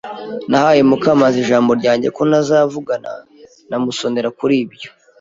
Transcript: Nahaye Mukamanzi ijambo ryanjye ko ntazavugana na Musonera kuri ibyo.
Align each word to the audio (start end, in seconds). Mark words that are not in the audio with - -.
Nahaye 0.49 0.81
Mukamanzi 0.89 1.37
ijambo 1.43 1.71
ryanjye 1.79 2.07
ko 2.15 2.21
ntazavugana 2.29 3.11
na 3.69 3.77
Musonera 3.83 4.29
kuri 4.39 4.55
ibyo. 4.63 4.89